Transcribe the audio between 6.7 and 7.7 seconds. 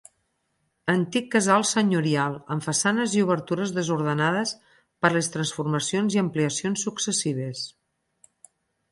successives.